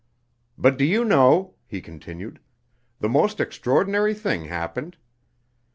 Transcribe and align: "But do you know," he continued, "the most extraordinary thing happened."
"But 0.57 0.79
do 0.79 0.83
you 0.83 1.05
know," 1.05 1.53
he 1.67 1.79
continued, 1.79 2.39
"the 3.01 3.07
most 3.07 3.39
extraordinary 3.39 4.15
thing 4.15 4.45
happened." 4.45 4.97